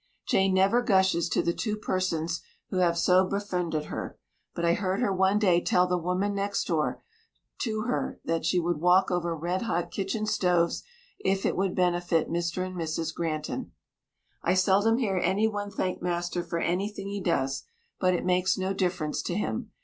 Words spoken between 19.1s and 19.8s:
to him.